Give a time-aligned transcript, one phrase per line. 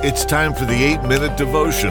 [0.00, 1.90] It's time for the 8 Minute Devotion.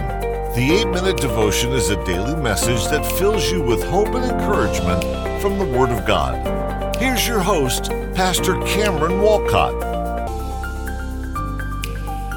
[0.55, 5.03] The 8 Minute Devotion is a daily message that fills you with hope and encouragement
[5.41, 6.95] from the Word of God.
[6.95, 9.97] Here's your host, Pastor Cameron Walcott.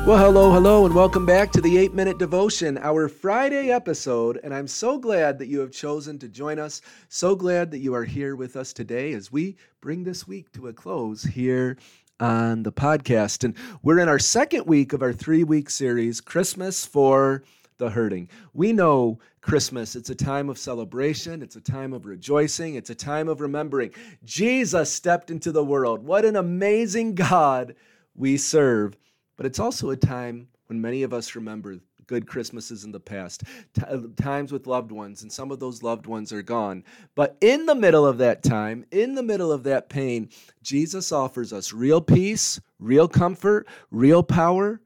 [0.06, 4.40] Well, hello, hello, and welcome back to the 8 Minute Devotion, our Friday episode.
[4.42, 6.80] And I'm so glad that you have chosen to join us.
[7.08, 10.66] So glad that you are here with us today as we bring this week to
[10.66, 11.76] a close here
[12.20, 13.42] on the podcast.
[13.44, 17.42] And we're in our second week of our three week series, Christmas for
[17.78, 18.28] the Hurting.
[18.52, 22.94] We know Christmas, it's a time of celebration, it's a time of rejoicing, it's a
[22.94, 23.90] time of remembering.
[24.24, 26.04] Jesus stepped into the world.
[26.04, 27.74] What an amazing God
[28.14, 28.96] we serve.
[29.36, 33.44] But it's also a time when many of us remember good Christmases in the past,
[33.72, 36.82] t- uh, times with loved ones, and some of those loved ones are gone.
[37.14, 40.28] But in the middle of that time, in the middle of that pain,
[40.60, 44.80] Jesus offers us real peace, real comfort, real power.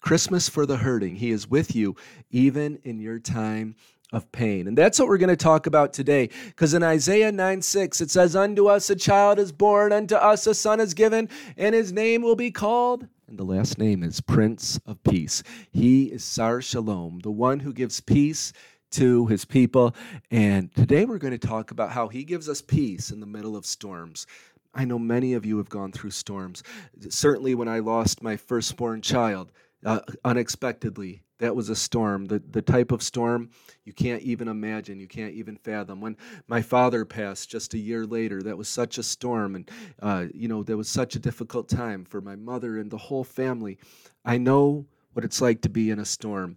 [0.00, 1.16] Christmas for the hurting.
[1.16, 1.96] He is with you
[2.30, 3.74] even in your time
[4.12, 4.68] of pain.
[4.68, 6.30] And that's what we're going to talk about today.
[6.46, 10.46] Because in Isaiah 9 6, it says, Unto us a child is born, unto us
[10.46, 14.20] a son is given, and his name will be called and the last name is
[14.20, 15.42] Prince of Peace.
[15.72, 18.52] He is Sar Shalom, the one who gives peace
[18.92, 19.96] to his people.
[20.30, 23.56] And today we're going to talk about how he gives us peace in the middle
[23.56, 24.28] of storms.
[24.74, 26.62] I know many of you have gone through storms.
[27.08, 29.50] Certainly, when I lost my firstborn child
[29.84, 32.26] uh, unexpectedly, that was a storm.
[32.26, 33.50] The, the type of storm
[33.84, 36.00] you can't even imagine, you can't even fathom.
[36.00, 36.16] When
[36.48, 39.54] my father passed just a year later, that was such a storm.
[39.54, 42.96] And, uh, you know, that was such a difficult time for my mother and the
[42.96, 43.78] whole family.
[44.24, 46.56] I know what it's like to be in a storm.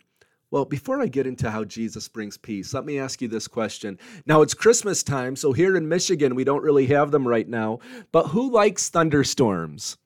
[0.51, 3.99] Well, before I get into how Jesus brings peace, let me ask you this question.
[4.25, 7.79] Now, it's Christmas time, so here in Michigan, we don't really have them right now,
[8.11, 9.97] but who likes thunderstorms?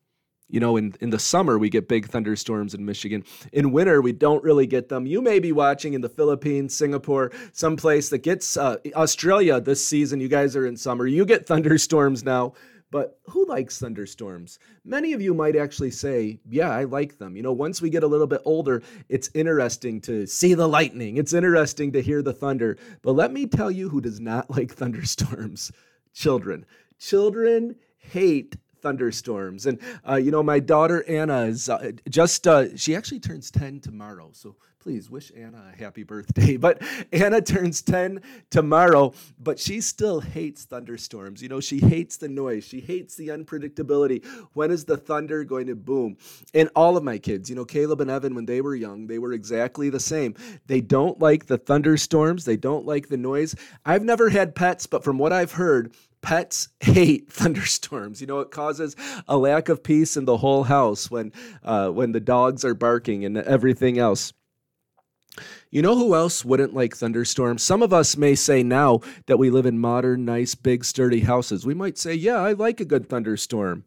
[0.50, 3.24] You know, in, in the summer, we get big thunderstorms in Michigan.
[3.54, 5.06] In winter, we don't really get them.
[5.06, 10.20] You may be watching in the Philippines, Singapore, someplace that gets uh, Australia this season.
[10.20, 11.08] You guys are in summer.
[11.08, 12.54] You get thunderstorms now.
[12.94, 14.60] But who likes thunderstorms?
[14.86, 17.36] Many of you might actually say, Yeah, I like them.
[17.36, 21.18] You know, once we get a little bit older, it's interesting to see the lightning,
[21.18, 22.78] it's interesting to hear the thunder.
[23.02, 25.72] But let me tell you who does not like thunderstorms
[26.14, 26.68] children.
[27.00, 29.66] Children hate thunderstorms.
[29.66, 33.80] And, uh, you know, my daughter Anna is uh, just, uh, she actually turns 10
[33.80, 34.30] tomorrow.
[34.34, 36.58] So please wish Anna a happy birthday.
[36.64, 41.42] But Anna turns 10 tomorrow, but she still hates thunderstorms.
[41.42, 44.26] You know, she hates the noise, she hates the unpredictability.
[44.54, 46.18] When is the thunder going to boom?
[46.54, 49.20] And all of my kids, you know, Caleb and Evan, when they were young, they
[49.20, 50.36] were exactly the same.
[50.68, 53.56] They don't like the thunderstorms, they don't like the noise.
[53.86, 55.94] I've never had pets, but from what I've heard,
[56.24, 58.20] pets hate thunderstorms.
[58.20, 58.96] You know, it causes
[59.28, 63.24] a lack of peace in the whole house when uh, when the dogs are barking
[63.24, 64.34] and everything else.
[65.72, 67.64] You know who else wouldn't like thunderstorms?
[67.64, 71.66] Some of us may say now that we live in modern, nice, big, sturdy houses.
[71.66, 73.84] We might say, Yeah, I like a good thunderstorm.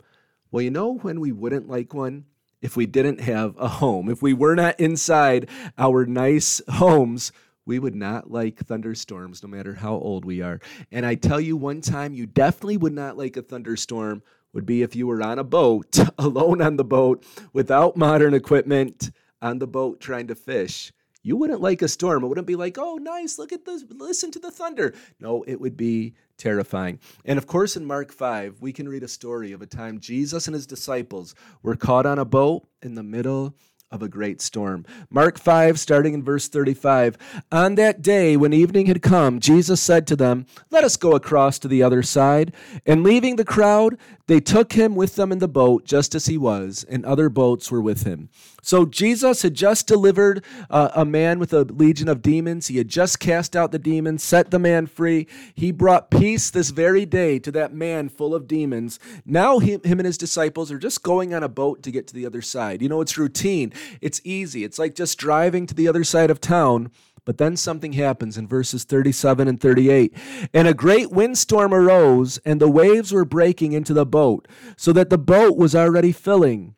[0.50, 2.24] Well, you know when we wouldn't like one?
[2.60, 5.48] If we didn't have a home, if we were not inside
[5.78, 7.30] our nice homes,
[7.66, 10.60] we would not like thunderstorms no matter how old we are.
[10.90, 14.22] And I tell you, one time you definitely would not like a thunderstorm
[14.54, 19.10] would be if you were on a boat, alone on the boat, without modern equipment,
[19.42, 20.92] on the boat trying to fish
[21.26, 22.22] you wouldn't like a storm.
[22.22, 24.94] It wouldn't be like, oh, nice, look at this, listen to the thunder.
[25.18, 27.00] No, it would be terrifying.
[27.24, 30.46] And of course, in Mark 5, we can read a story of a time Jesus
[30.46, 31.34] and his disciples
[31.64, 33.56] were caught on a boat in the middle
[33.92, 34.84] of a great storm.
[35.10, 37.16] Mark 5, starting in verse 35.
[37.52, 41.58] On that day, when evening had come, Jesus said to them, Let us go across
[41.60, 42.52] to the other side.
[42.84, 46.36] And leaving the crowd, they took him with them in the boat, just as he
[46.36, 48.28] was, and other boats were with him.
[48.60, 52.66] So Jesus had just delivered uh, a man with a legion of demons.
[52.66, 55.28] He had just cast out the demons, set the man free.
[55.54, 58.98] He brought peace this very day to that man full of demons.
[59.24, 62.14] Now him, him and his disciples are just going on a boat to get to
[62.14, 62.82] the other side.
[62.82, 63.72] You know, it's routine.
[64.00, 64.64] It's easy.
[64.64, 66.90] It's like just driving to the other side of town.
[67.24, 70.14] But then something happens in verses 37 and 38.
[70.54, 74.46] And a great windstorm arose, and the waves were breaking into the boat,
[74.76, 76.76] so that the boat was already filling.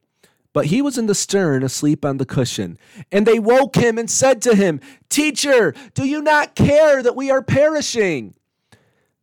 [0.54, 2.78] But he was in the stern, asleep on the cushion.
[3.12, 4.80] And they woke him and said to him,
[5.10, 8.34] Teacher, do you not care that we are perishing?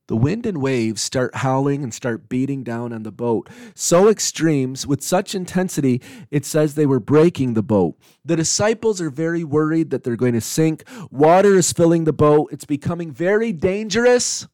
[0.07, 3.49] The wind and waves start howling and start beating down on the boat.
[3.73, 7.97] So extremes, with such intensity, it says they were breaking the boat.
[8.23, 10.83] The disciples are very worried that they're going to sink.
[11.09, 12.49] Water is filling the boat.
[12.51, 14.47] It's becoming very dangerous.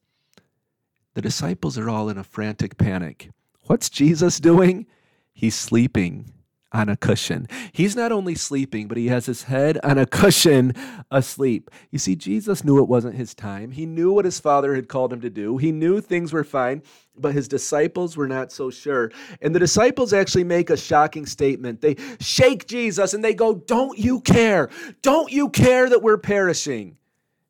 [1.16, 3.30] The disciples are all in a frantic panic.
[3.68, 4.86] What's Jesus doing?
[5.34, 6.32] He's sleeping
[6.74, 7.48] on a cushion.
[7.72, 10.74] He's not only sleeping, but he has his head on a cushion
[11.10, 11.70] asleep.
[11.92, 13.72] You see, Jesus knew it wasn't his time.
[13.72, 15.58] He knew what his father had called him to do.
[15.58, 16.82] He knew things were fine,
[17.18, 19.12] but his disciples were not so sure.
[19.42, 21.82] And the disciples actually make a shocking statement.
[21.82, 24.70] They shake Jesus and they go, Don't you care?
[25.02, 26.98] Don't you care that we're perishing?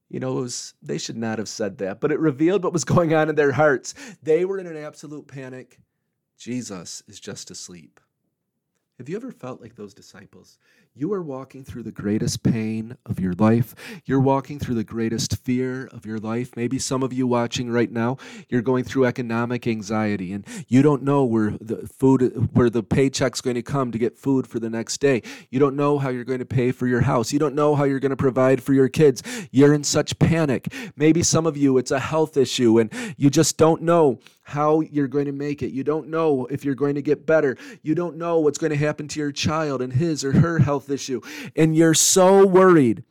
[0.09, 3.13] You know, was, they should not have said that, but it revealed what was going
[3.13, 3.93] on in their hearts.
[4.21, 5.79] They were in an absolute panic.
[6.37, 7.99] Jesus is just asleep.
[9.01, 10.59] Have you ever felt like those disciples?
[10.93, 13.73] You are walking through the greatest pain of your life.
[14.05, 16.55] You're walking through the greatest fear of your life.
[16.55, 18.17] Maybe some of you watching right now,
[18.47, 23.41] you're going through economic anxiety and you don't know where the food where the paycheck's
[23.41, 25.23] going to come to get food for the next day.
[25.49, 27.33] You don't know how you're going to pay for your house.
[27.33, 29.23] You don't know how you're going to provide for your kids.
[29.49, 30.71] You're in such panic.
[30.95, 34.19] Maybe some of you it's a health issue and you just don't know
[34.51, 35.71] how you're going to make it.
[35.71, 37.57] You don't know if you're going to get better.
[37.81, 40.89] You don't know what's going to happen to your child and his or her health
[40.89, 41.21] issue.
[41.55, 43.03] And you're so worried.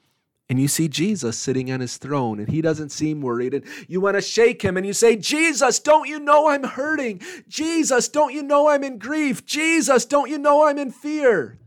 [0.51, 3.55] And you see Jesus sitting on his throne, and he doesn't seem worried.
[3.55, 7.23] And you want to shake him and you say, Jesus, don't you know I'm hurting?
[7.49, 9.47] Jesus, don't you know I'm in grief?
[9.47, 11.61] Jesus, don't you know I'm in fear?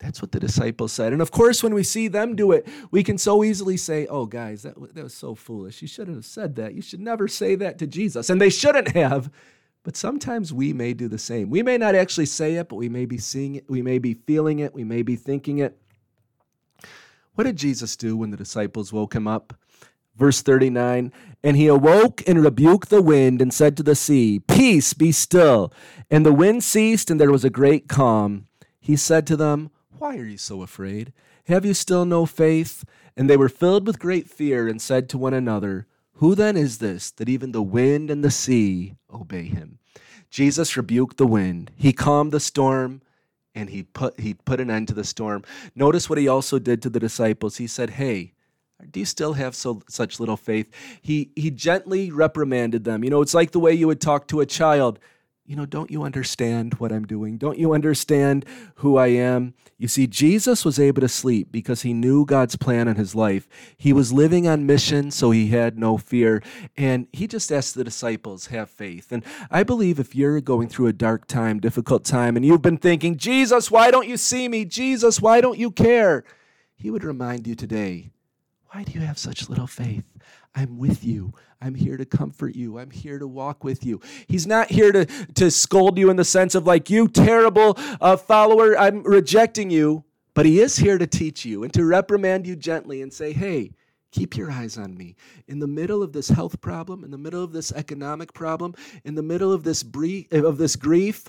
[0.00, 1.12] That's what the disciples said.
[1.12, 4.26] And of course, when we see them do it, we can so easily say, oh,
[4.26, 5.82] guys, that, that was so foolish.
[5.82, 6.74] You shouldn't have said that.
[6.74, 8.30] You should never say that to Jesus.
[8.30, 9.30] And they shouldn't have.
[9.82, 11.50] But sometimes we may do the same.
[11.50, 13.68] We may not actually say it, but we may be seeing it.
[13.68, 14.72] We may be feeling it.
[14.72, 15.76] We may be thinking it.
[17.34, 19.54] What did Jesus do when the disciples woke him up?
[20.16, 21.12] Verse 39
[21.42, 25.72] And he awoke and rebuked the wind and said to the sea, Peace, be still.
[26.10, 28.46] And the wind ceased, and there was a great calm.
[28.80, 31.12] He said to them, why are you so afraid?
[31.46, 32.84] Have you still no faith?
[33.16, 36.78] And they were filled with great fear and said to one another, Who then is
[36.78, 39.78] this that even the wind and the sea obey him?
[40.30, 41.70] Jesus rebuked the wind.
[41.76, 43.02] He calmed the storm
[43.54, 45.42] and he put, he put an end to the storm.
[45.74, 47.56] Notice what he also did to the disciples.
[47.56, 48.34] He said, Hey,
[48.90, 50.70] do you still have so such little faith?
[51.02, 53.02] He he gently reprimanded them.
[53.02, 55.00] You know, it's like the way you would talk to a child
[55.48, 57.38] you know, don't you understand what I'm doing?
[57.38, 58.44] Don't you understand
[58.76, 59.54] who I am?
[59.78, 63.48] You see, Jesus was able to sleep because he knew God's plan in his life.
[63.78, 66.42] He was living on mission, so he had no fear.
[66.76, 69.10] And he just asked the disciples, have faith.
[69.10, 72.76] And I believe if you're going through a dark time, difficult time, and you've been
[72.76, 74.66] thinking, Jesus, why don't you see me?
[74.66, 76.24] Jesus, why don't you care?
[76.76, 78.10] He would remind you today,
[78.72, 80.04] why do you have such little faith?
[80.54, 81.32] I'm with you.
[81.60, 82.78] I'm here to comfort you.
[82.78, 84.00] I'm here to walk with you.
[84.26, 88.16] He's not here to, to scold you in the sense of, like, you terrible uh,
[88.16, 90.04] follower, I'm rejecting you.
[90.34, 93.72] But He is here to teach you and to reprimand you gently and say, hey,
[94.12, 95.16] keep your eyes on me.
[95.46, 98.74] In the middle of this health problem, in the middle of this economic problem,
[99.04, 101.24] in the middle of this, bre- of this grief,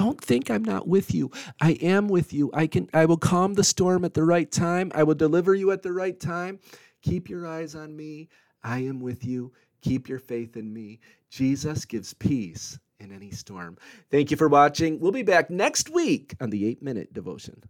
[0.00, 1.30] don't think I'm not with you.
[1.60, 2.50] I am with you.
[2.54, 4.90] I can I will calm the storm at the right time.
[4.94, 6.58] I will deliver you at the right time.
[7.02, 8.30] Keep your eyes on me.
[8.64, 9.52] I am with you.
[9.82, 11.00] Keep your faith in me.
[11.28, 13.76] Jesus gives peace in any storm.
[14.10, 14.98] Thank you for watching.
[15.00, 17.62] We'll be back next week on the 8 Minute Devotion.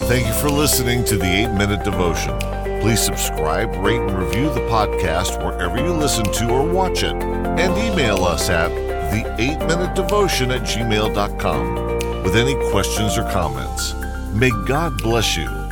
[0.00, 2.38] Thank you for listening to the 8 Minute Devotion.
[2.80, 7.14] Please subscribe, rate, and review the podcast wherever you listen to or watch it.
[7.14, 8.85] And email us at
[9.22, 13.94] the 8 Minute Devotion at gmail.com with any questions or comments.
[14.34, 15.65] May God bless you